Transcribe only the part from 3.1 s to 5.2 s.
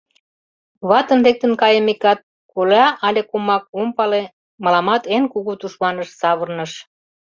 комак— ом пале, мыламат